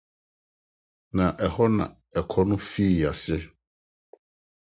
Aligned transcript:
Na 1.15 1.25
ɛhɔ 1.45 1.63
na 1.77 1.85
ɔko 2.19 2.39
no 2.47 2.55
fii 2.69 2.99
ase. 3.09 3.35